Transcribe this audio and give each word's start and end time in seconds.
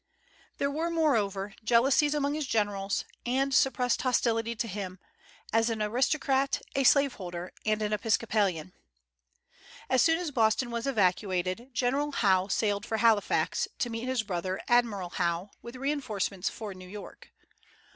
There 0.57 0.71
were, 0.71 0.89
moreover, 0.89 1.53
jealousies 1.63 2.15
among 2.15 2.33
his 2.33 2.47
generals, 2.47 3.05
and 3.23 3.53
suppressed 3.53 4.01
hostility 4.01 4.55
to 4.55 4.67
him, 4.67 4.97
as 5.53 5.69
an 5.69 5.79
aristocrat, 5.79 6.59
a 6.75 6.83
slaveholder, 6.83 7.53
and 7.67 7.83
an 7.83 7.93
Episcopalian. 7.93 8.73
As 9.91 10.01
soon 10.01 10.17
as 10.17 10.31
Boston 10.31 10.71
was 10.71 10.87
evacuated 10.87 11.69
General 11.75 12.13
Howe 12.13 12.47
sailed 12.47 12.83
for 12.83 12.97
Halifax, 12.97 13.67
to 13.77 13.91
meet 13.91 14.07
his 14.07 14.23
brother, 14.23 14.59
Admiral 14.67 15.09
Howe, 15.11 15.51
with 15.61 15.75
reinforcements 15.75 16.49
for 16.49 16.73
New 16.73 16.89
York. 16.89 17.29